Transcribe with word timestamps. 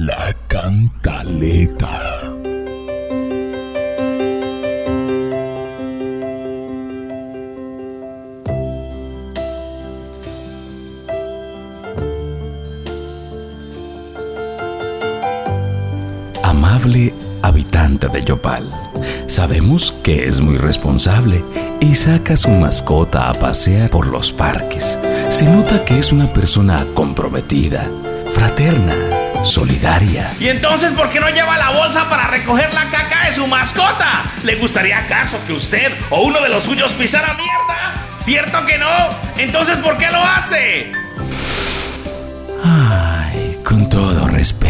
La 0.00 0.34
cantaleta. 0.48 1.90
Amable 16.44 17.12
habitante 17.42 18.08
de 18.08 18.22
Yopal, 18.22 18.72
sabemos 19.26 19.92
que 20.02 20.26
es 20.26 20.40
muy 20.40 20.56
responsable 20.56 21.44
y 21.78 21.94
saca 21.94 22.32
a 22.32 22.36
su 22.38 22.48
mascota 22.48 23.28
a 23.28 23.34
pasear 23.34 23.90
por 23.90 24.06
los 24.06 24.32
parques. 24.32 24.98
Se 25.28 25.44
nota 25.44 25.84
que 25.84 25.98
es 25.98 26.10
una 26.10 26.32
persona 26.32 26.86
comprometida, 26.94 27.86
fraterna, 28.32 29.19
solidaria. 29.42 30.34
¿Y 30.38 30.48
entonces 30.48 30.92
por 30.92 31.08
qué 31.08 31.20
no 31.20 31.28
lleva 31.28 31.56
la 31.56 31.70
bolsa 31.70 32.08
para 32.08 32.26
recoger 32.26 32.72
la 32.74 32.90
caca 32.90 33.26
de 33.26 33.32
su 33.32 33.46
mascota? 33.46 34.24
¿Le 34.42 34.56
gustaría 34.56 34.98
acaso 34.98 35.38
que 35.46 35.52
usted 35.52 35.92
o 36.10 36.22
uno 36.22 36.40
de 36.40 36.48
los 36.48 36.64
suyos 36.64 36.92
pisara 36.92 37.34
mierda? 37.34 37.94
¿Cierto 38.18 38.64
que 38.64 38.78
no? 38.78 38.88
Entonces 39.38 39.78
¿por 39.78 39.96
qué 39.96 40.10
lo 40.10 40.22
hace? 40.22 40.92
Ay, 42.64 43.58
con 43.64 43.88
todo 43.88 44.28
respeto. 44.28 44.69